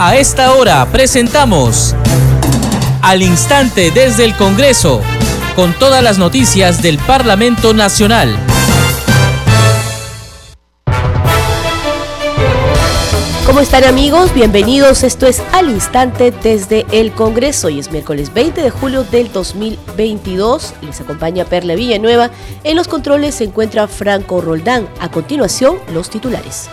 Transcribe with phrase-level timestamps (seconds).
[0.00, 1.92] A esta hora presentamos
[3.02, 5.02] Al Instante desde el Congreso,
[5.56, 8.38] con todas las noticias del Parlamento Nacional.
[13.44, 14.32] ¿Cómo están amigos?
[14.32, 15.02] Bienvenidos.
[15.02, 17.68] Esto es Al Instante desde el Congreso.
[17.68, 20.74] y es miércoles 20 de julio del 2022.
[20.82, 22.30] Les acompaña Perla Villanueva.
[22.62, 24.88] En los controles se encuentra Franco Roldán.
[25.00, 26.70] A continuación, los titulares.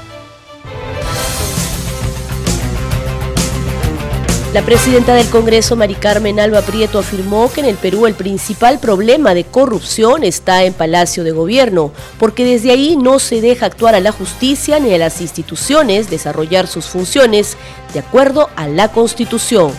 [4.55, 8.79] La presidenta del Congreso, Mari Carmen Alba Prieto, afirmó que en el Perú el principal
[8.79, 13.95] problema de corrupción está en Palacio de Gobierno, porque desde ahí no se deja actuar
[13.95, 17.57] a la justicia ni a las instituciones desarrollar sus funciones
[17.91, 19.73] de acuerdo a la Constitución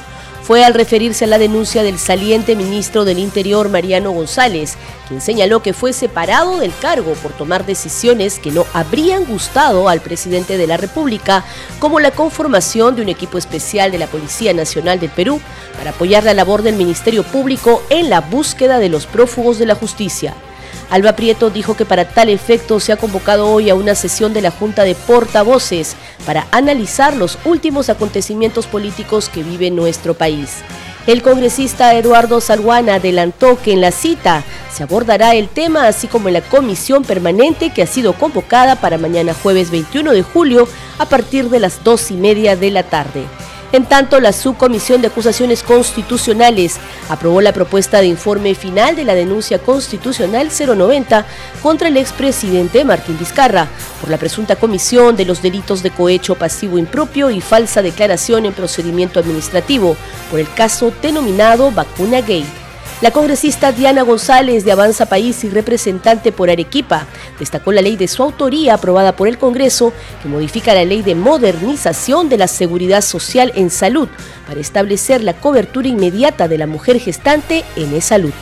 [0.47, 4.77] fue al referirse a la denuncia del saliente ministro del Interior Mariano González,
[5.09, 10.01] quien señaló que fue separado del cargo por tomar decisiones que no habrían gustado al
[10.01, 11.45] presidente de la República,
[11.81, 15.41] como la conformación de un equipo especial de la Policía Nacional del Perú
[15.77, 19.75] para apoyar la labor del Ministerio Público en la búsqueda de los prófugos de la
[19.75, 20.33] justicia.
[20.91, 24.41] Alba Prieto dijo que para tal efecto se ha convocado hoy a una sesión de
[24.41, 30.63] la Junta de Portavoces para analizar los últimos acontecimientos políticos que vive nuestro país.
[31.07, 34.43] El congresista Eduardo Salguana adelantó que en la cita
[34.73, 38.99] se abordará el tema, así como en la comisión permanente que ha sido convocada para
[38.99, 43.25] mañana jueves 21 de julio a partir de las dos y media de la tarde.
[43.73, 46.77] En tanto, la Subcomisión de Acusaciones Constitucionales
[47.09, 51.27] aprobó la propuesta de informe final de la denuncia constitucional 090
[51.63, 53.69] contra el expresidente Martín Vizcarra
[54.01, 58.53] por la presunta comisión de los delitos de cohecho pasivo impropio y falsa declaración en
[58.53, 59.97] procedimiento administrativo
[60.31, 62.67] por el caso denominado Vacuna Gate.
[63.03, 67.07] La congresista Diana González de Avanza País y representante por Arequipa
[67.39, 69.93] destacó la ley de su autoría aprobada por el Congreso
[70.23, 74.09] que modifica la ley de modernización de la seguridad social en salud
[74.47, 78.33] para establecer la cobertura inmediata de la mujer gestante en e-salud.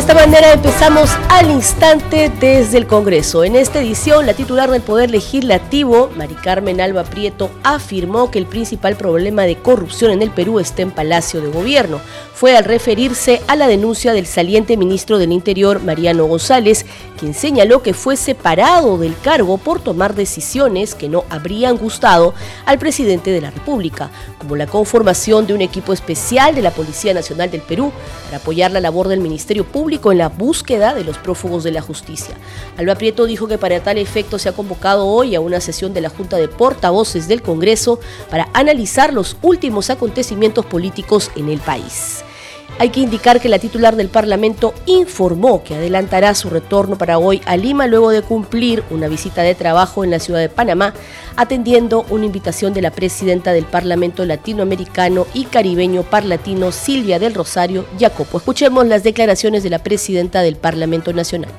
[0.00, 3.44] Esta manera empezamos al instante desde el Congreso.
[3.44, 8.46] En esta edición, la titular del Poder Legislativo, Mari Carmen Alba Prieto, afirmó que el
[8.46, 12.00] principal problema de corrupción en el Perú está en Palacio de Gobierno.
[12.32, 16.86] Fue al referirse a la denuncia del saliente ministro del Interior, Mariano González,
[17.18, 22.32] quien señaló que fue separado del cargo por tomar decisiones que no habrían gustado
[22.64, 27.12] al presidente de la República, como la conformación de un equipo especial de la Policía
[27.12, 27.92] Nacional del Perú
[28.24, 31.82] para apoyar la labor del Ministerio Público en la búsqueda de los prófugos de la
[31.82, 32.36] justicia.
[32.76, 36.00] Alba Prieto dijo que para tal efecto se ha convocado hoy a una sesión de
[36.00, 37.98] la Junta de Portavoces del Congreso
[38.30, 42.22] para analizar los últimos acontecimientos políticos en el país.
[42.80, 47.42] Hay que indicar que la titular del Parlamento informó que adelantará su retorno para hoy
[47.44, 50.94] a Lima luego de cumplir una visita de trabajo en la ciudad de Panamá,
[51.36, 57.84] atendiendo una invitación de la presidenta del Parlamento Latinoamericano y Caribeño Parlatino, Silvia del Rosario
[57.98, 58.38] Jacopo.
[58.38, 61.50] Escuchemos las declaraciones de la presidenta del Parlamento Nacional.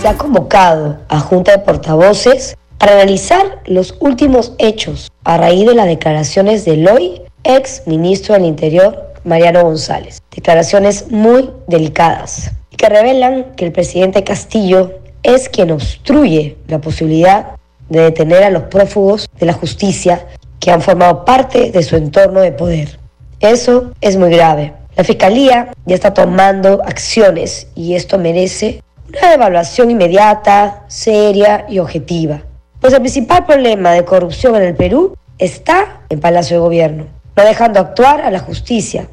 [0.00, 5.76] Se ha convocado a Junta de Portavoces para analizar los últimos hechos a raíz de
[5.76, 10.22] las declaraciones del hoy ex ministro del Interior Mariano González.
[10.34, 17.52] Declaraciones muy delicadas que revelan que el presidente Castillo es quien obstruye la posibilidad
[17.88, 20.26] de detener a los prófugos de la justicia
[20.58, 22.98] que han formado parte de su entorno de poder.
[23.40, 24.74] Eso es muy grave.
[24.96, 32.42] La Fiscalía ya está tomando acciones y esto merece una evaluación inmediata, seria y objetiva.
[32.80, 37.44] Pues el principal problema de corrupción en el Perú está en Palacio de Gobierno no
[37.44, 39.08] dejando actuar a la justicia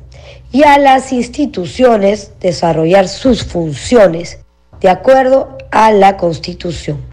[0.52, 4.40] y a las instituciones desarrollar sus funciones
[4.82, 7.10] de acuerdo a la Constitución.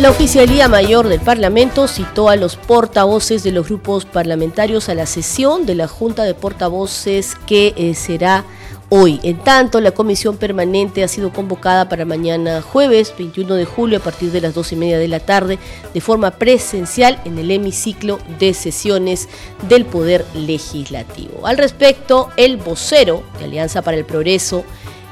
[0.00, 5.06] La Oficialía Mayor del Parlamento citó a los portavoces de los grupos parlamentarios a la
[5.06, 8.44] sesión de la Junta de Portavoces que eh, será
[8.88, 9.20] hoy.
[9.22, 14.02] En tanto, la comisión permanente ha sido convocada para mañana jueves 21 de julio a
[14.02, 15.58] partir de las 12 y media de la tarde
[15.92, 19.28] de forma presencial en el hemiciclo de sesiones
[19.68, 21.46] del Poder Legislativo.
[21.46, 24.64] Al respecto, el vocero de Alianza para el Progreso,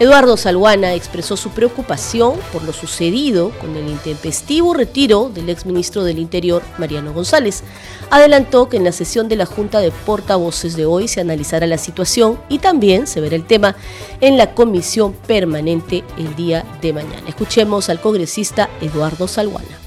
[0.02, 6.18] Eduardo Salguana expresó su preocupación por lo sucedido con el intempestivo retiro del exministro del
[6.18, 7.62] Interior, Mariano González.
[8.10, 11.78] Adelantó que en la sesión de la Junta de Portavoces de hoy se analizará la
[11.78, 13.76] situación y también se verá el tema
[14.20, 17.28] en la comisión permanente el día de mañana.
[17.28, 19.78] Escuchemos al congresista Eduardo Salguana.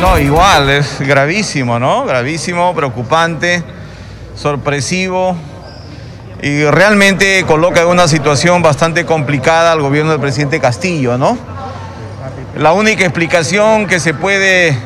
[0.00, 2.06] No, igual, es gravísimo, ¿no?
[2.06, 3.62] Gravísimo, preocupante
[4.34, 5.36] sorpresivo
[6.44, 11.38] y realmente coloca en una situación bastante complicada al gobierno del presidente Castillo, ¿no?
[12.54, 14.76] La única explicación que se puede,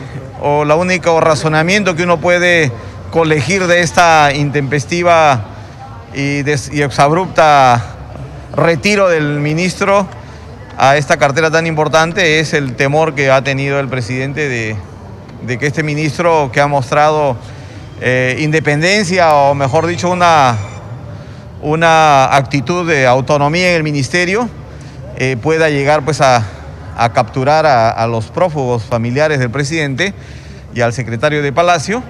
[0.41, 2.71] o la única razonamiento que uno puede
[3.11, 5.47] colegir de esta intempestiva
[6.15, 7.83] y, y exabrupta
[8.55, 10.07] retiro del ministro
[10.77, 14.77] a esta cartera tan importante es el temor que ha tenido el presidente de,
[15.43, 17.37] de que este ministro que ha mostrado
[18.01, 20.57] eh, independencia o mejor dicho una,
[21.63, 24.49] una actitud de autonomía en el ministerio
[25.17, 26.45] eh, pueda llegar pues a,
[27.15, 30.15] capturar a, los prófugos familiares del presidente
[30.75, 32.03] y al secretario de Palacio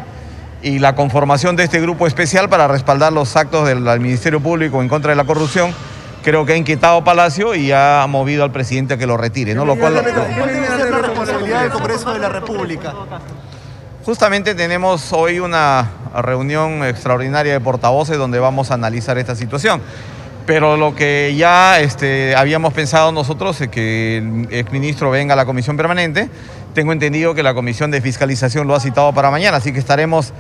[0.63, 4.89] y la conformación de este grupo especial para respaldar los actos del, Ministerio Público en
[4.89, 5.75] contra de la corrupción
[6.23, 9.65] creo que ha inquietado Palacio y ha movido al presidente a que lo retire, ¿no?
[9.65, 12.95] Lo cual, ¿Cuál debe ser la responsabilidad del Congreso de la República?
[14.09, 15.91] Justamente tenemos hoy una
[16.23, 19.83] reunión extraordinaria de portavoces donde vamos a analizar esta situación.
[20.47, 25.45] Pero lo que ya este, habíamos pensado nosotros es que el exministro venga a la
[25.45, 26.31] comisión permanente.
[26.73, 30.33] Tengo entendido que la comisión de fiscalización lo ha citado para mañana, así que estaremos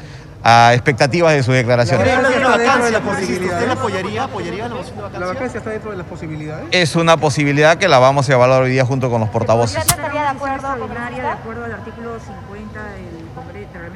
[0.42, 2.08] a expectativas de sus declaraciones.
[2.08, 4.24] ¿Usted la apoyaría?
[4.24, 5.20] ¿Apoyaría la moción de vacancia?
[5.20, 6.66] ¿La vacancia está dentro de las posibilidades?
[6.70, 9.76] Es una posibilidad que la vamos a evaluar hoy día junto con los portavoces.
[9.78, 12.57] ¿Usted estaría de acuerdo de acuerdo al artículo 50 del,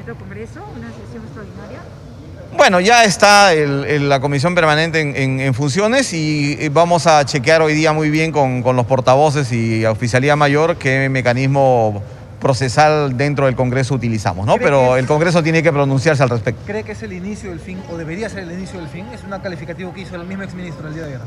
[0.04, 0.60] Congreso?
[0.76, 1.78] ¿Una sesión extraordinaria?
[2.56, 7.24] Bueno, ya está el, el, la comisión permanente en, en, en, funciones y vamos a
[7.24, 12.02] chequear hoy día muy bien con, con los portavoces y oficialía mayor qué mecanismo
[12.42, 14.56] procesal dentro del Congreso utilizamos, ¿no?
[14.56, 16.60] Pero el Congreso tiene que pronunciarse al respecto.
[16.66, 19.06] ¿Cree que es el inicio del fin o debería ser el inicio del fin?
[19.14, 21.20] Es un calificativo que hizo el mismo exministro el día de ayer.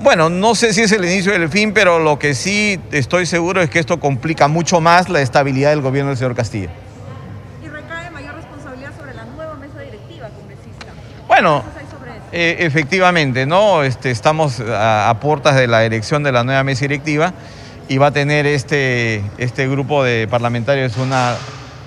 [0.00, 3.60] Bueno, no sé si es el inicio del fin, pero lo que sí estoy seguro
[3.60, 6.68] es que esto complica mucho más la estabilidad del gobierno del señor Castillo.
[7.64, 10.86] ¿Y recae mayor responsabilidad sobre la nueva mesa directiva congresista?
[11.40, 11.62] Bueno,
[12.32, 13.84] eh, efectivamente, ¿no?
[13.84, 17.32] Este, estamos a, a puertas de la elección de la nueva mesa directiva
[17.86, 21.36] y va a tener este, este grupo de parlamentarios una,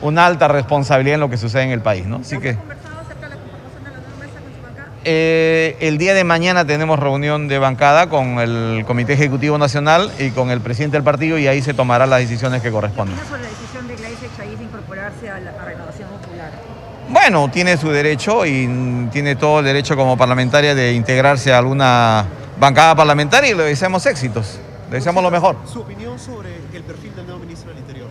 [0.01, 2.05] una alta responsabilidad en lo que sucede en el país.
[2.05, 2.21] ¿no?
[2.21, 2.55] Así que?
[5.03, 10.29] Eh, el día de mañana tenemos reunión de bancada con el Comité Ejecutivo Nacional y
[10.29, 13.17] con el presidente del partido y ahí se tomarán las decisiones que corresponden.
[17.11, 22.25] Bueno, tiene su derecho y tiene todo el derecho como parlamentaria de integrarse a alguna
[22.57, 24.59] bancada parlamentaria y le deseamos éxitos.
[24.89, 25.57] Le deseamos lo mejor.
[25.71, 28.07] ¿Su opinión sobre el perfil del nuevo ministro del Interior?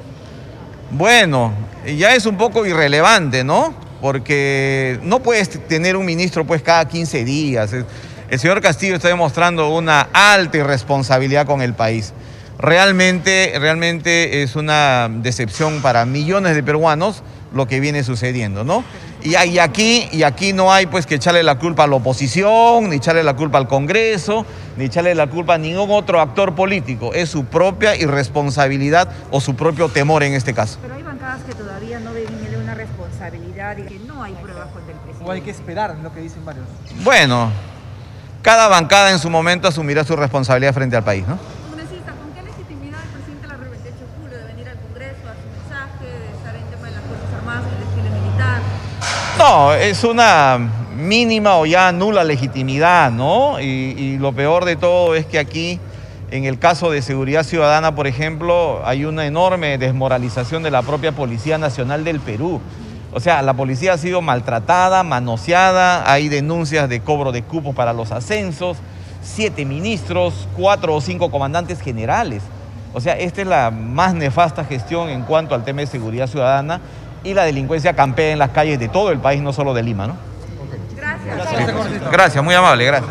[0.91, 1.55] Bueno,
[1.97, 3.73] ya es un poco irrelevante, ¿no?
[4.03, 7.73] Porque no puedes tener un ministro pues cada 15 días.
[7.73, 12.13] El señor Castillo está demostrando una alta irresponsabilidad con el país.
[12.59, 18.85] Realmente, realmente es una decepción para millones de peruanos lo que viene sucediendo, ¿no?
[19.23, 22.89] Y, y, aquí, y aquí no hay pues que echarle la culpa a la oposición,
[22.89, 27.13] ni echarle la culpa al Congreso, ni echarle la culpa a ningún otro actor político.
[27.13, 30.79] Es su propia irresponsabilidad o su propio temor en este caso.
[30.81, 34.33] Pero hay bancadas que todavía no ven en él una responsabilidad y que no hay
[34.35, 35.25] pruebas contra el presidente.
[35.25, 36.67] O hay que esperar, lo que dicen varios.
[37.03, 37.51] Bueno,
[38.43, 41.39] cada bancada en su momento asumirá su responsabilidad frente al país, ¿no?
[49.39, 50.59] No, es una
[50.97, 53.59] mínima o ya nula legitimidad, ¿no?
[53.59, 55.81] Y, y, lo peor de todo es que aquí,
[56.31, 61.13] en el caso de seguridad ciudadana, por ejemplo, hay una enorme desmoralización de la propia
[61.13, 62.61] Policía Nacional del Perú.
[63.13, 67.93] O sea, la policía ha sido maltratada, manoseada, hay denuncias de cobro de cupos para
[67.93, 68.77] los ascensos,
[69.23, 72.43] siete ministros, cuatro o cinco comandantes generales.
[72.93, 76.81] O sea, esta es la más nefasta gestión en cuanto al tema de seguridad ciudadana
[77.25, 80.07] y la delincuencia campea en las calles de todo el país, no solo de Lima,
[80.07, 80.17] ¿no?
[80.97, 81.37] Gracias.
[81.37, 83.11] Gracias, gracias muy amable, gracias.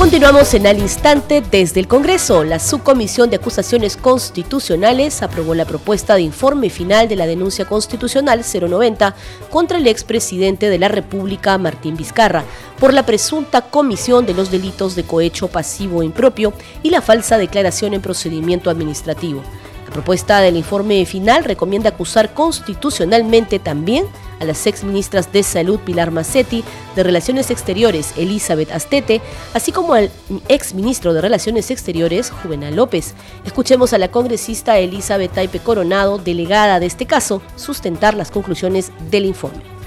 [0.00, 2.42] Continuamos en al instante desde el Congreso.
[2.42, 8.42] La Subcomisión de Acusaciones Constitucionales aprobó la propuesta de informe final de la denuncia constitucional
[8.42, 9.14] 090
[9.50, 12.44] contra el expresidente de la República, Martín Vizcarra,
[12.80, 17.92] por la presunta comisión de los delitos de cohecho pasivo impropio y la falsa declaración
[17.92, 19.42] en procedimiento administrativo.
[19.90, 24.06] La propuesta del informe final recomienda acusar constitucionalmente también
[24.38, 26.62] a las exministras de Salud Pilar Macetti,
[26.94, 29.20] de Relaciones Exteriores Elizabeth Astete,
[29.52, 30.12] así como al
[30.46, 33.14] exministro de Relaciones Exteriores Juvenal López.
[33.44, 39.26] Escuchemos a la congresista Elizabeth Taipe Coronado, delegada de este caso, sustentar las conclusiones del
[39.26, 39.79] informe.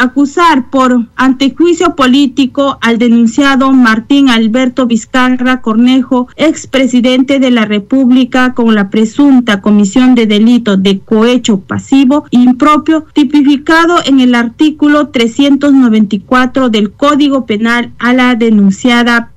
[0.00, 8.76] Acusar por antejuicio político al denunciado Martín Alberto Vizcarra Cornejo, expresidente de la República, con
[8.76, 16.92] la presunta comisión de delito de cohecho pasivo impropio tipificado en el artículo 394 del
[16.92, 19.32] Código Penal a la denunciada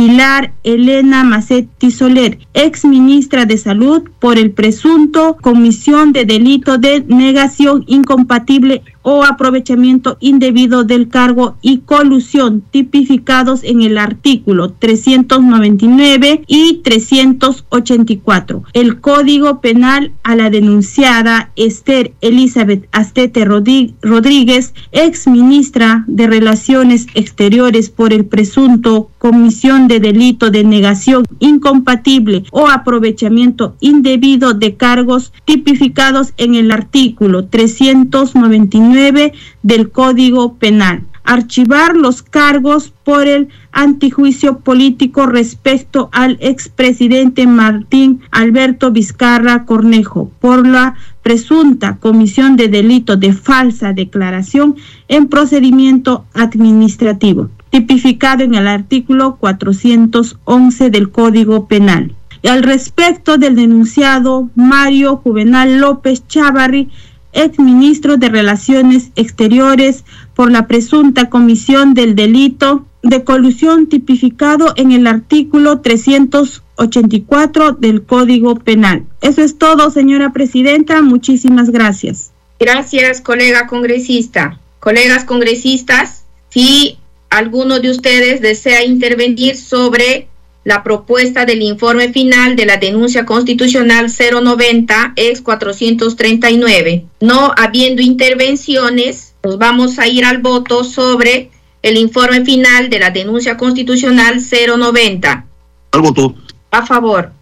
[0.00, 7.04] Pilar Elena Macetti Soler, ex ministra de Salud, por el presunto comisión de delito de
[7.06, 16.80] negación incompatible o aprovechamiento indebido del cargo y colusión tipificados en el artículo 399 y
[16.82, 18.64] 384.
[18.72, 27.88] El Código Penal a la denunciada Esther Elizabeth Astete Rodríguez, ex ministra de Relaciones Exteriores
[27.90, 36.32] por el presunto comisión de delito de negación incompatible o aprovechamiento indebido de cargos tipificados
[36.36, 39.32] en el artículo 399
[39.64, 41.02] del Código Penal.
[41.24, 50.66] Archivar los cargos por el antijuicio político respecto al expresidente Martín Alberto Vizcarra Cornejo por
[50.66, 54.76] la presunta comisión de delito de falsa declaración
[55.08, 62.14] en procedimiento administrativo tipificado en el artículo 411 del Código Penal.
[62.42, 66.88] Y al respecto del denunciado Mario Juvenal López Chávarri,
[67.32, 75.06] exministro de Relaciones Exteriores, por la presunta comisión del delito de colusión tipificado en el
[75.06, 79.04] artículo 384 del Código Penal.
[79.20, 81.00] Eso es todo, señora presidenta.
[81.02, 82.32] Muchísimas gracias.
[82.58, 84.58] Gracias, colega congresista.
[84.80, 86.98] Colegas congresistas, si
[87.30, 90.28] alguno de ustedes desea intervenir sobre
[90.64, 97.06] la propuesta del informe final de la denuncia constitucional 090 ex 439.
[97.20, 101.50] No habiendo intervenciones, nos vamos a ir al voto sobre
[101.82, 105.46] el informe final de la denuncia constitucional 090.
[105.92, 106.34] Al voto.
[106.72, 107.32] A favor.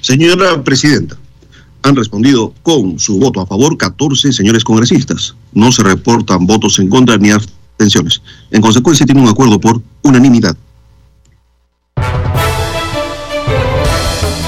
[0.00, 1.18] Señora Presidenta,
[1.82, 5.34] han respondido con su voto a favor 14 señores congresistas.
[5.52, 7.61] No se reportan votos en contra ni abstenciones.
[8.50, 10.56] En consecuencia, tiene un acuerdo por unanimidad.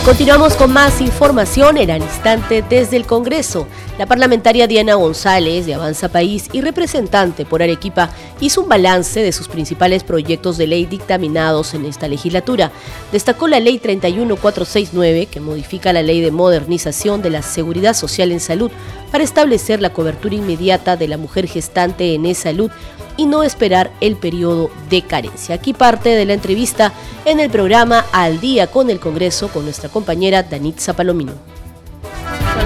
[0.04, 3.66] Continuamos con más información en al instante desde el Congreso.
[3.96, 9.32] La parlamentaria Diana González, de Avanza País y representante por Arequipa, hizo un balance de
[9.32, 12.70] sus principales proyectos de ley dictaminados en esta legislatura.
[13.12, 18.40] Destacó la Ley 31469, que modifica la Ley de Modernización de la Seguridad Social en
[18.40, 18.70] Salud
[19.10, 22.70] para establecer la cobertura inmediata de la mujer gestante en e-salud
[23.16, 25.54] y no esperar el periodo de carencia.
[25.54, 26.92] Aquí parte de la entrevista
[27.24, 31.32] en el programa Al Día con el Congreso con nuestra compañera Danitza Palomino.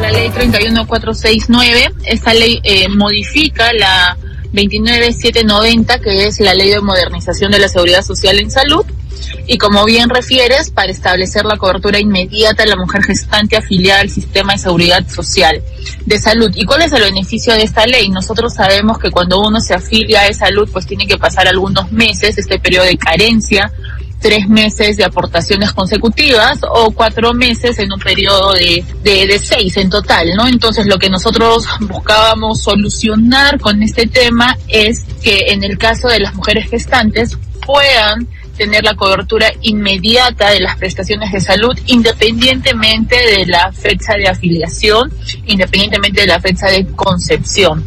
[0.01, 4.17] La ley 31469, esta ley eh, modifica la
[4.53, 8.85] 29790, que es la ley de modernización de la seguridad social en salud,
[9.47, 14.11] y como bien refieres, para establecer la cobertura inmediata de la mujer gestante afiliada al
[14.11, 15.63] sistema de seguridad social
[16.05, 16.51] de salud.
[16.55, 18.09] ¿Y cuál es el beneficio de esta ley?
[18.09, 22.39] Nosotros sabemos que cuando uno se afilia a salud, pues tiene que pasar algunos meses,
[22.39, 23.73] este periodo de carencia,
[24.21, 29.77] tres meses de aportaciones consecutivas o cuatro meses en un periodo de, de, de, seis
[29.77, 30.47] en total, ¿no?
[30.47, 36.21] Entonces lo que nosotros buscábamos solucionar con este tema es que en el caso de
[36.21, 38.27] las mujeres gestantes puedan
[38.59, 45.11] tener la cobertura inmediata de las prestaciones de salud independientemente de la fecha de afiliación,
[45.47, 47.85] independientemente de la fecha de concepción.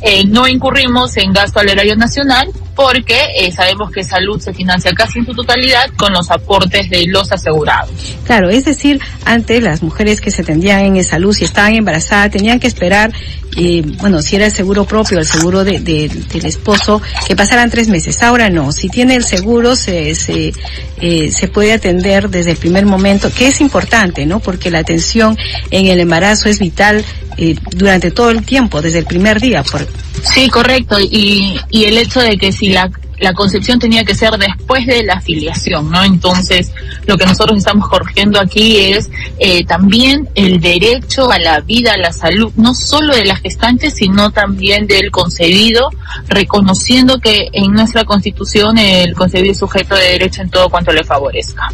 [0.00, 4.92] Eh, no incurrimos en gasto al erario nacional porque eh, sabemos que salud se financia
[4.92, 7.90] casi en su totalidad con los aportes de los asegurados.
[8.24, 12.58] Claro, es decir, antes las mujeres que se tendían en salud, si estaban embarazadas, tenían
[12.58, 13.12] que esperar,
[13.56, 17.70] eh, bueno, si era el seguro propio, el seguro de, de, del esposo, que pasaran
[17.70, 18.22] tres meses.
[18.22, 20.52] Ahora no, si tiene el seguro, se, se,
[21.00, 24.40] eh, se puede atender desde el primer momento, que es importante, ¿no?
[24.40, 25.36] Porque la atención
[25.70, 27.04] en el embarazo es vital
[27.36, 29.62] eh, durante todo el tiempo, desde el primer día.
[29.62, 29.86] Por...
[30.22, 30.98] Sí, correcto.
[31.00, 35.02] Y, y el hecho de que si la, la concepción tenía que ser después de
[35.02, 36.02] la afiliación, ¿no?
[36.02, 36.72] Entonces,
[37.06, 41.98] lo que nosotros estamos corrigiendo aquí es eh, también el derecho a la vida, a
[41.98, 45.90] la salud, no solo de la gestante, sino también del concebido,
[46.28, 51.04] reconociendo que en nuestra constitución el concebido es sujeto de derecho en todo cuanto le
[51.04, 51.68] favorezca.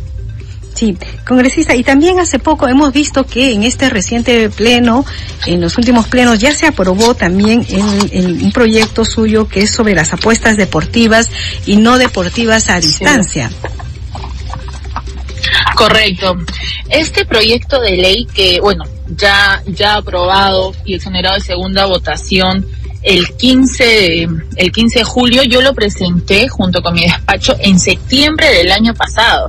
[0.75, 0.97] Sí,
[1.27, 5.05] congresista, y también hace poco hemos visto que en este reciente pleno,
[5.47, 10.13] en los últimos plenos, ya se aprobó también un proyecto suyo que es sobre las
[10.13, 11.31] apuestas deportivas
[11.67, 13.51] y no deportivas a distancia.
[15.75, 16.37] Correcto.
[16.89, 18.85] Este proyecto de ley que, bueno,
[19.17, 22.67] ya, ya aprobado y exonerado de segunda votación
[23.03, 27.79] el 15, de, el 15 de julio, yo lo presenté junto con mi despacho en
[27.79, 29.49] septiembre del año pasado.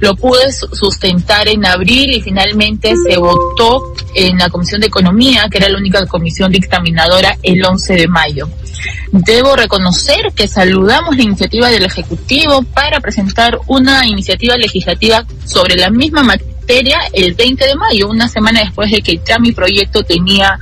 [0.00, 5.58] Lo pude sustentar en abril y finalmente se votó en la Comisión de Economía, que
[5.58, 8.48] era la única comisión dictaminadora, el 11 de mayo.
[9.12, 15.90] Debo reconocer que saludamos la iniciativa del Ejecutivo para presentar una iniciativa legislativa sobre la
[15.90, 20.58] misma materia el 20 de mayo, una semana después de que ya mi proyecto tenía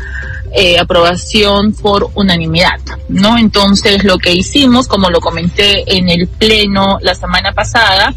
[0.53, 3.39] eh, aprobación por unanimidad, ¿no?
[3.39, 8.15] Entonces lo que hicimos, como lo comenté en el pleno la semana pasada,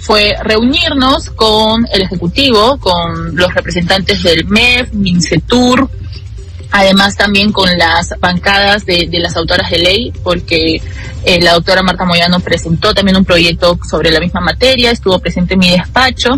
[0.00, 5.88] fue reunirnos con el Ejecutivo, con los representantes del MEF, MINCETUR,
[6.74, 10.82] además también con las bancadas de, las autoras de ley, porque
[11.24, 15.54] eh, la doctora Marta Moyano presentó también un proyecto sobre la misma materia, estuvo presente
[15.54, 16.30] en mi despacho,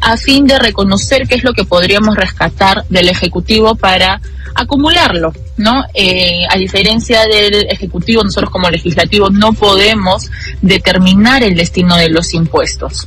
[0.00, 4.18] a fin de reconocer qué es lo que podríamos rescatar del Ejecutivo para
[4.54, 5.84] acumularlo, ¿no?
[5.94, 10.30] Eh, a diferencia del Ejecutivo, nosotros como legislativo no podemos
[10.60, 13.06] determinar el destino de los impuestos.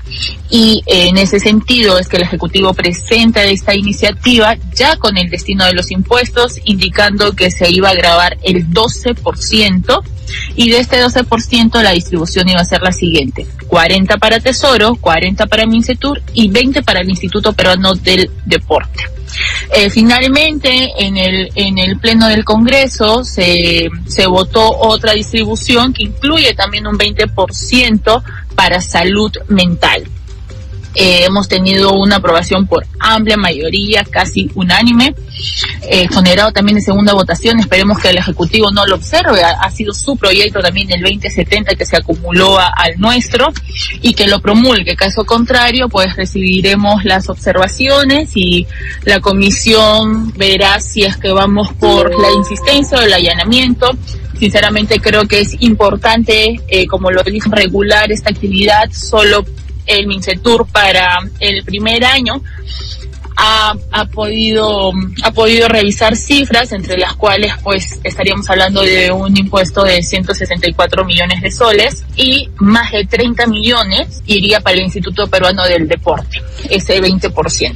[0.50, 5.30] Y eh, en ese sentido es que el Ejecutivo presenta esta iniciativa ya con el
[5.30, 10.04] destino de los impuestos, indicando que se iba a grabar el 12%
[10.55, 15.46] y de este 12% la distribución iba a ser la siguiente, 40 para Tesoro, 40
[15.48, 19.03] para Mincetur y 20 para el Instituto Peruano del Deporte.
[19.75, 26.03] Eh, finalmente, en el, en el Pleno del Congreso se, se votó otra distribución que
[26.03, 28.24] incluye también un 20%
[28.55, 30.03] para salud mental.
[30.96, 35.14] Eh, hemos tenido una aprobación por amplia mayoría, casi unánime,
[35.82, 37.60] eh, generado también de segunda votación.
[37.60, 39.44] Esperemos que el Ejecutivo no lo observe.
[39.44, 43.48] Ha, sido su proyecto también el 2070 que se acumuló al nuestro
[44.02, 44.96] y que lo promulgue.
[44.96, 48.66] Caso contrario, pues recibiremos las observaciones y
[49.04, 53.90] la comisión verá si es que vamos por la insistencia o el allanamiento
[54.40, 59.46] sinceramente creo que es importante, eh, como lo dijo, regular esta actividad solo
[59.86, 62.42] el MINCETUR para el primer año
[63.38, 64.92] ha, ha, podido
[65.24, 71.03] ha podido revisar cifras entre las cuales pues estaríamos hablando de un impuesto de 164
[71.03, 76.42] millones de soles y más de 30 millones iría para el Instituto Peruano del Deporte,
[76.70, 77.75] ese 20%.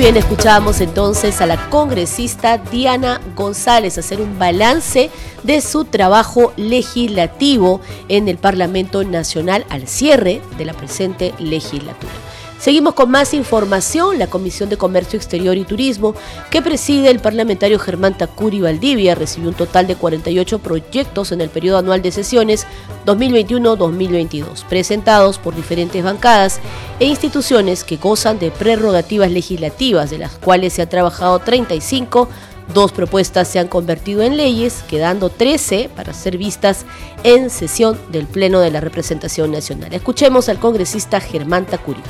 [0.00, 5.10] Bien, escuchábamos entonces a la congresista Diana González hacer un balance
[5.42, 12.14] de su trabajo legislativo en el Parlamento Nacional al cierre de la presente legislatura.
[12.60, 14.18] Seguimos con más información.
[14.18, 16.14] La Comisión de Comercio Exterior y Turismo,
[16.50, 21.48] que preside el parlamentario Germán Tacuri Valdivia, recibió un total de 48 proyectos en el
[21.48, 22.66] periodo anual de sesiones
[23.06, 26.60] 2021-2022, presentados por diferentes bancadas
[26.98, 32.28] e instituciones que gozan de prerrogativas legislativas, de las cuales se ha trabajado 35
[32.74, 36.86] Dos propuestas se han convertido en leyes, quedando 13 para ser vistas
[37.24, 39.92] en sesión del Pleno de la Representación Nacional.
[39.92, 42.00] Escuchemos al congresista Germán Tacuri.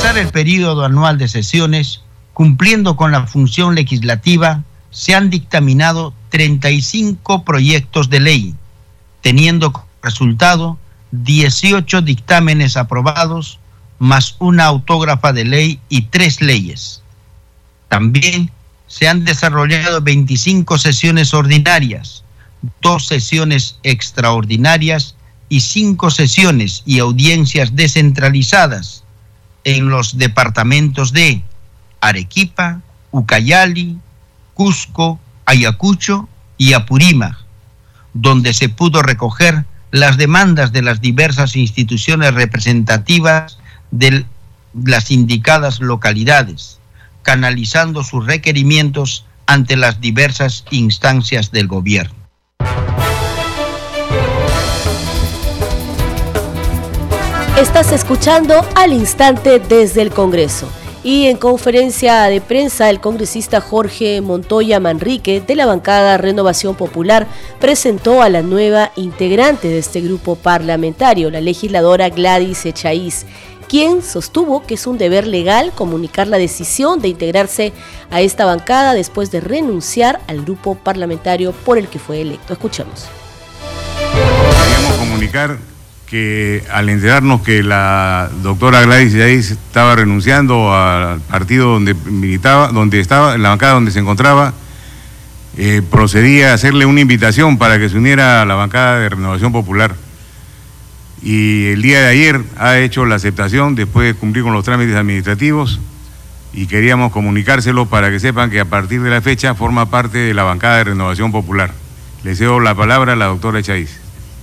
[0.00, 2.00] Al finalizar el periodo anual de sesiones,
[2.32, 8.54] cumpliendo con la función legislativa, se han dictaminado 35 proyectos de ley,
[9.20, 10.78] teniendo como resultado
[11.10, 13.58] 18 dictámenes aprobados,
[13.98, 17.02] más una autógrafa de ley y tres leyes.
[17.88, 18.50] También
[18.86, 22.24] se han desarrollado 25 sesiones ordinarias,
[22.80, 25.14] dos sesiones extraordinarias
[25.50, 29.04] y cinco sesiones y audiencias descentralizadas
[29.64, 31.42] en los departamentos de
[32.00, 33.98] Arequipa, Ucayali,
[34.54, 37.36] Cusco, Ayacucho y Apurímac,
[38.14, 43.58] donde se pudo recoger las demandas de las diversas instituciones representativas
[43.90, 44.24] de
[44.84, 46.78] las indicadas localidades,
[47.22, 52.19] canalizando sus requerimientos ante las diversas instancias del gobierno.
[57.60, 60.66] Estás escuchando al instante desde el Congreso.
[61.04, 67.26] Y en conferencia de prensa, el congresista Jorge Montoya Manrique de la bancada Renovación Popular
[67.60, 73.26] presentó a la nueva integrante de este grupo parlamentario, la legisladora Gladys Echaíz,
[73.68, 77.74] quien sostuvo que es un deber legal comunicar la decisión de integrarse
[78.10, 82.54] a esta bancada después de renunciar al grupo parlamentario por el que fue electo.
[82.54, 83.04] Escuchemos.
[84.98, 85.58] Comunicar
[86.10, 92.98] que al enterarnos que la doctora Gladys Yaiz estaba renunciando al partido donde militaba, donde
[92.98, 94.52] estaba, en la bancada donde se encontraba,
[95.56, 99.52] eh, procedía a hacerle una invitación para que se uniera a la bancada de Renovación
[99.52, 99.94] Popular.
[101.22, 104.96] Y el día de ayer ha hecho la aceptación después de cumplir con los trámites
[104.96, 105.78] administrativos
[106.52, 110.34] y queríamos comunicárselo para que sepan que a partir de la fecha forma parte de
[110.34, 111.72] la bancada de Renovación Popular.
[112.24, 114.00] Le cedo la palabra a la doctora Chávez.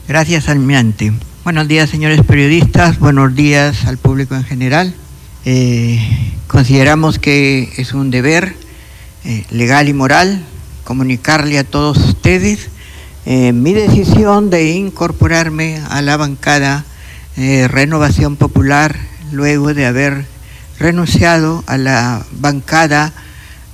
[0.07, 1.11] Gracias, almirante.
[1.47, 2.99] Buenos días, señores periodistas.
[2.99, 4.93] Buenos días al público en general.
[5.45, 5.97] Eh,
[6.47, 8.53] consideramos que es un deber
[9.23, 10.43] eh, legal y moral
[10.83, 12.67] comunicarle a todos ustedes
[13.25, 16.83] eh, mi decisión de incorporarme a la bancada
[17.37, 18.97] Renovación Popular
[19.31, 20.25] luego de haber
[20.79, 23.13] renunciado a la bancada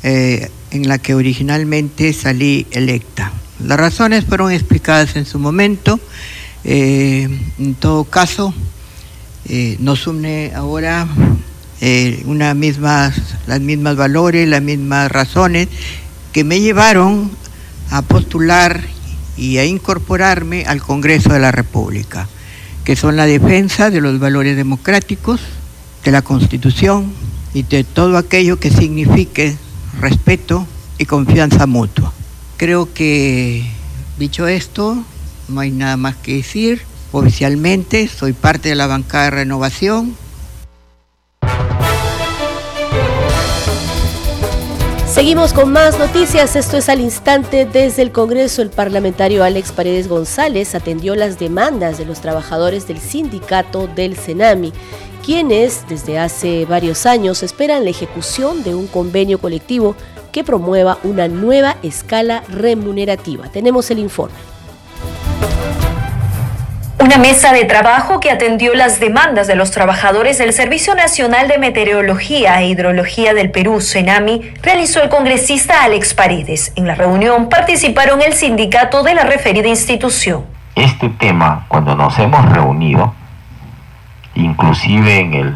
[0.04, 3.32] en la que originalmente salí electa.
[3.60, 6.00] Las razones fueron explicadas en su momento.
[6.64, 8.54] En todo caso,
[9.80, 11.08] nos une ahora
[11.86, 13.14] eh, una mismas,
[13.46, 15.68] las mismas valores, las mismas razones
[16.32, 17.30] que me llevaron
[17.90, 18.82] a postular
[19.36, 22.30] y a incorporarme al Congreso de la República,
[22.86, 25.42] que son la defensa de los valores democráticos,
[26.06, 27.12] de la Constitución
[27.54, 29.58] y de todo aquello que signifique
[30.00, 30.66] respeto
[30.98, 32.14] y confianza mutua.
[32.56, 33.70] Creo que,
[34.18, 35.04] dicho esto,
[35.48, 36.82] no hay nada más que decir.
[37.12, 40.16] Oficialmente soy parte de la bancada de renovación,
[45.14, 46.56] Seguimos con más noticias.
[46.56, 48.64] Esto es al instante desde el Congreso.
[48.64, 54.74] El parlamentario Alex Paredes González atendió las demandas de los trabajadores del sindicato del Senami,
[55.24, 59.96] quienes desde hace varios años esperan la ejecución de un convenio colectivo
[60.32, 63.52] que promueva una nueva escala remunerativa.
[63.52, 64.53] Tenemos el informe.
[67.04, 71.58] Una mesa de trabajo que atendió las demandas de los trabajadores del Servicio Nacional de
[71.58, 76.72] Meteorología e Hidrología del Perú, CENAMI, realizó el congresista Alex Paredes.
[76.78, 80.46] En la reunión participaron el sindicato de la referida institución.
[80.76, 83.14] Este tema, cuando nos hemos reunido,
[84.36, 85.54] inclusive en el,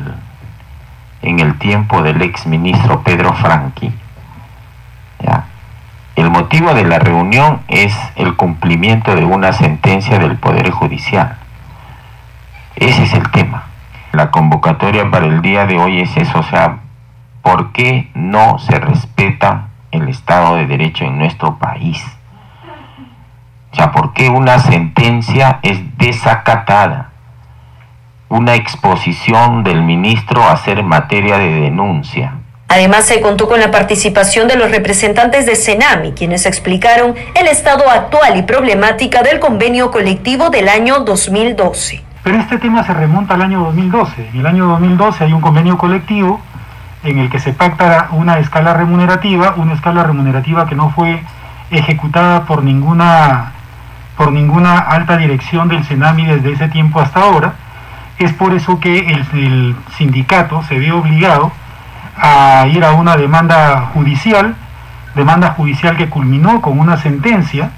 [1.22, 3.94] en el tiempo del ex ministro Pedro Franqui,
[6.18, 11.38] el motivo de la reunión es el cumplimiento de una sentencia del Poder Judicial.
[12.76, 13.66] Ese es el tema.
[14.14, 16.80] La convocatoria para el día de hoy es eso, o sea,
[17.44, 22.04] ¿por qué no se respeta el Estado de Derecho en nuestro país?
[23.72, 27.12] O sea, ¿por qué una sentencia es desacatada?
[28.30, 32.34] Una exposición del ministro a hacer materia de denuncia
[32.70, 37.90] Además, se contó con la participación de los representantes de Senami, quienes explicaron el estado
[37.90, 42.04] actual y problemática del convenio colectivo del año 2012.
[42.24, 44.30] Pero este tema se remonta al año 2012.
[44.34, 46.42] En el año 2012 hay un convenio colectivo
[47.06, 51.24] en el que se pacta una escala remunerativa, una escala remunerativa que no fue
[51.72, 53.54] ejecutada por ninguna,
[54.18, 57.54] por ninguna alta dirección del Senami desde ese tiempo hasta ahora.
[58.20, 61.54] Es por eso que el, el sindicato se ve obligado
[62.20, 64.56] a ir a una demanda judicial,
[65.16, 67.72] demanda judicial que culminó con una sentencia.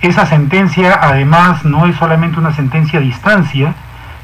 [0.00, 3.74] Esa sentencia además no es solamente una sentencia a distancia,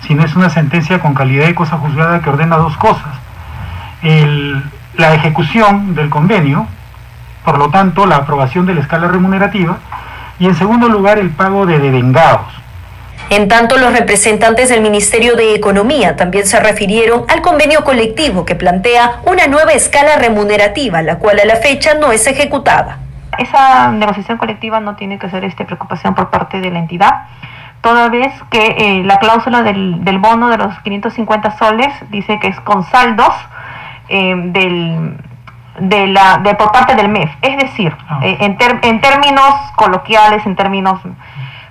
[0.07, 3.15] sino es una sentencia con calidad de cosa juzgada que ordena dos cosas.
[4.95, 6.67] la ejecución del convenio,
[7.45, 9.79] por lo tanto la aprobación de la escala remunerativa,
[10.39, 12.47] y en segundo lugar el pago de devengados.
[13.31, 18.55] En tanto, los representantes del Ministerio de Economía también se refirieron al convenio colectivo que
[18.55, 22.99] plantea una nueva escala remunerativa, la cual a la fecha no es ejecutada.
[23.37, 27.25] Esa negociación colectiva no tiene que ser este, preocupación por parte de la entidad,
[27.83, 32.61] toda vez que eh, la cláusula del, bono de los 550 soles dice que es
[32.61, 33.35] con saldos
[34.09, 35.17] eh, del,
[35.81, 37.31] de la, de, por parte del MEF.
[37.43, 38.21] Es decir, ah.
[38.23, 41.01] eh, en, en términos coloquiales, en términos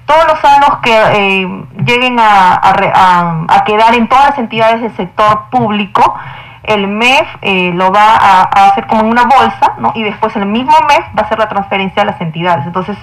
[0.07, 6.15] todos los saldos que eh, lleguen a, quedar en todas las entidades del sector público,
[6.63, 9.91] el MEF eh, lo va a, hacer como en una bolsa, ¿no?
[9.95, 12.65] Y después el mismo MEF va a hacer la transferencia a las entidades.
[12.65, 12.97] Entonces,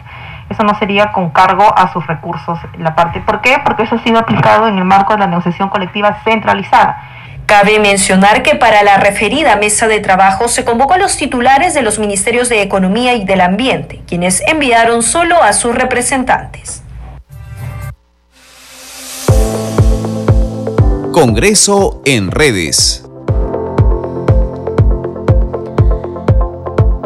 [0.48, 3.20] eso no sería con cargo a sus recursos la parte.
[3.20, 3.60] ¿Por qué?
[3.62, 7.02] Porque eso ha sido aplicado en el marco de la negociación colectiva centralizada.
[7.46, 11.82] Cabe mencionar que para la referida mesa de trabajo se convocó a los titulares de
[11.82, 16.83] los ministerios de Economía y del Ambiente, quienes enviaron solo a sus representantes.
[21.14, 23.04] Congreso en redes.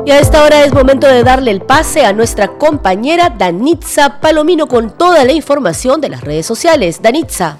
[0.06, 4.66] Y a esta hora es momento de darle el pase a nuestra compañera Danitza Palomino
[4.66, 7.02] con toda la información de las redes sociales.
[7.02, 7.58] Danitza.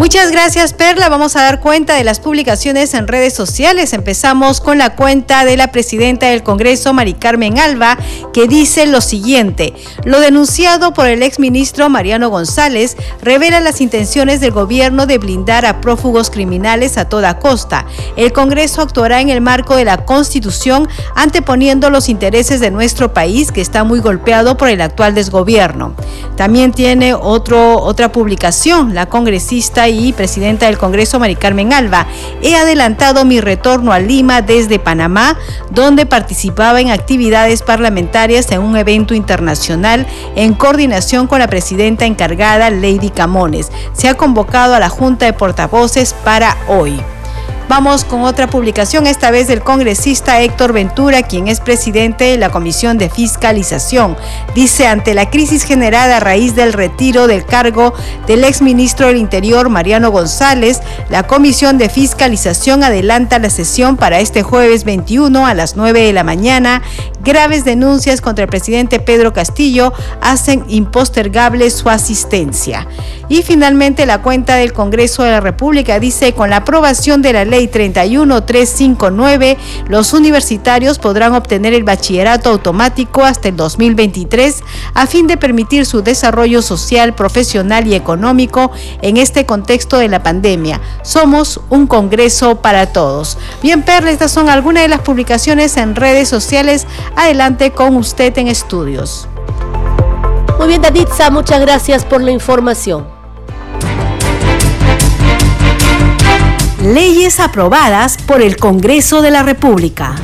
[0.00, 1.10] Muchas gracias Perla.
[1.10, 3.92] Vamos a dar cuenta de las publicaciones en redes sociales.
[3.92, 7.98] Empezamos con la cuenta de la presidenta del Congreso, Mari Carmen Alba,
[8.32, 9.74] que dice lo siguiente.
[10.04, 15.82] Lo denunciado por el exministro Mariano González revela las intenciones del gobierno de blindar a
[15.82, 17.84] prófugos criminales a toda costa.
[18.16, 23.52] El Congreso actuará en el marco de la Constitución anteponiendo los intereses de nuestro país
[23.52, 25.92] que está muy golpeado por el actual desgobierno.
[26.38, 32.06] También tiene otro, otra publicación, la congresista y presidenta del Congreso, Mari Carmen Alba.
[32.42, 35.36] He adelantado mi retorno a Lima desde Panamá,
[35.70, 42.70] donde participaba en actividades parlamentarias en un evento internacional en coordinación con la presidenta encargada,
[42.70, 43.70] Lady Camones.
[43.92, 47.00] Se ha convocado a la Junta de Portavoces para hoy.
[47.70, 52.50] Vamos con otra publicación, esta vez del congresista Héctor Ventura, quien es presidente de la
[52.50, 54.16] Comisión de Fiscalización.
[54.56, 57.94] Dice, ante la crisis generada a raíz del retiro del cargo
[58.26, 60.80] del exministro del Interior, Mariano González,
[61.10, 66.12] la Comisión de Fiscalización adelanta la sesión para este jueves 21 a las 9 de
[66.12, 66.82] la mañana.
[67.22, 72.88] Graves denuncias contra el presidente Pedro Castillo hacen impostergable su asistencia.
[73.28, 77.44] Y finalmente la cuenta del Congreso de la República dice, con la aprobación de la
[77.44, 79.56] ley 31359,
[79.88, 84.62] los universitarios podrán obtener el bachillerato automático hasta el 2023
[84.94, 88.70] a fin de permitir su desarrollo social, profesional y económico
[89.02, 90.80] en este contexto de la pandemia.
[91.02, 93.36] Somos un Congreso para todos.
[93.62, 96.86] Bien, Perla, estas son algunas de las publicaciones en redes sociales.
[97.16, 99.28] Adelante con usted en estudios.
[100.58, 103.19] Muy bien, Danitza, muchas gracias por la información.
[106.82, 110.14] Leyes aprobadas por el Congreso de la República.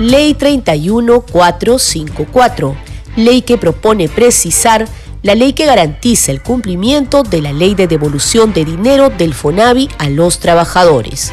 [0.00, 2.76] Ley 31454,
[3.14, 4.88] ley que propone precisar
[5.22, 9.88] la ley que garantiza el cumplimiento de la ley de devolución de dinero del FONAVI
[9.98, 11.32] a los trabajadores.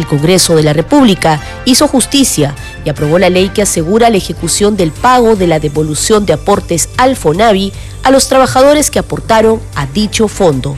[0.00, 4.76] El Congreso de la República hizo justicia y aprobó la ley que asegura la ejecución
[4.76, 9.86] del pago de la devolución de aportes al FONAVI a los trabajadores que aportaron a
[9.86, 10.76] dicho fondo.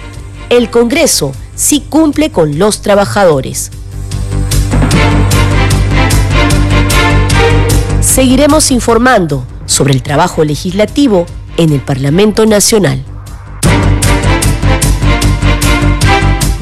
[0.50, 3.70] El Congreso sí cumple con los trabajadores.
[8.00, 13.04] Seguiremos informando sobre el trabajo legislativo en el Parlamento Nacional.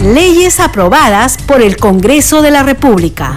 [0.02, 3.36] Leyes aprobadas por el Congreso de la República.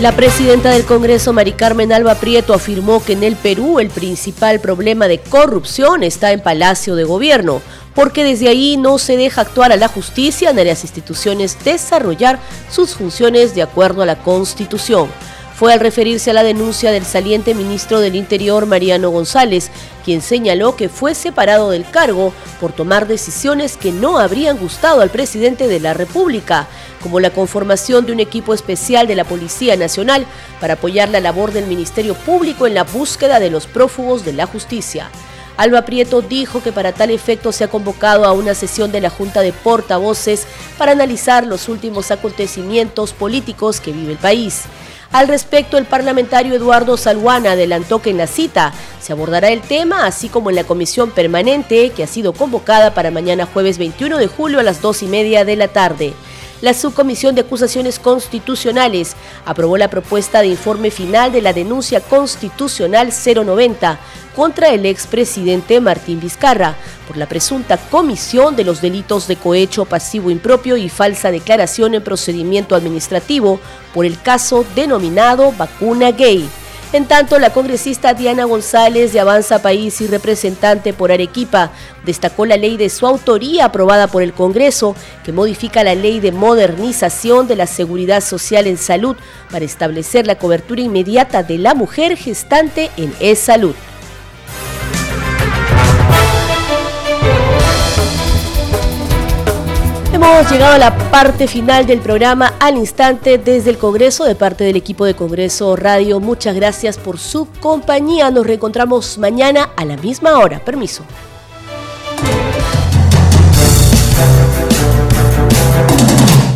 [0.00, 4.58] La presidenta del Congreso, Mari Carmen Alba Prieto, afirmó que en el Perú el principal
[4.58, 7.62] problema de corrupción está en Palacio de Gobierno
[7.94, 12.40] porque desde ahí no se deja actuar a la justicia ni a las instituciones desarrollar
[12.70, 15.08] sus funciones de acuerdo a la Constitución.
[15.56, 19.70] Fue al referirse a la denuncia del saliente ministro del Interior, Mariano González,
[20.04, 25.10] quien señaló que fue separado del cargo por tomar decisiones que no habrían gustado al
[25.10, 26.66] presidente de la República,
[27.00, 30.26] como la conformación de un equipo especial de la Policía Nacional
[30.60, 34.46] para apoyar la labor del Ministerio Público en la búsqueda de los prófugos de la
[34.46, 35.08] justicia.
[35.56, 39.08] Alba Prieto dijo que para tal efecto se ha convocado a una sesión de la
[39.08, 44.64] Junta de Portavoces para analizar los últimos acontecimientos políticos que vive el país.
[45.12, 50.06] Al respecto, el parlamentario Eduardo Salguana adelantó que en la cita se abordará el tema,
[50.06, 54.26] así como en la comisión permanente que ha sido convocada para mañana jueves 21 de
[54.26, 56.14] julio a las dos y media de la tarde.
[56.60, 63.10] La Subcomisión de Acusaciones Constitucionales aprobó la propuesta de informe final de la denuncia constitucional
[63.12, 63.98] 090
[64.34, 70.30] contra el expresidente Martín Vizcarra por la presunta comisión de los delitos de cohecho pasivo
[70.30, 73.60] impropio y falsa declaración en procedimiento administrativo
[73.92, 76.48] por el caso denominado vacuna gay.
[76.94, 81.72] En tanto, la congresista Diana González de Avanza País y representante por Arequipa
[82.04, 84.94] destacó la ley de su autoría aprobada por el Congreso
[85.24, 89.16] que modifica la ley de modernización de la seguridad social en salud
[89.50, 93.74] para establecer la cobertura inmediata de la mujer gestante en e-salud.
[100.24, 104.64] Hemos llegado a la parte final del programa al instante desde el Congreso, de parte
[104.64, 106.18] del equipo de Congreso Radio.
[106.18, 108.30] Muchas gracias por su compañía.
[108.30, 110.64] Nos reencontramos mañana a la misma hora.
[110.64, 111.04] Permiso.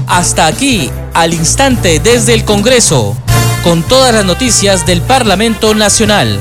[0.07, 3.15] Hasta aquí, al instante desde el Congreso,
[3.63, 6.41] con todas las noticias del Parlamento Nacional.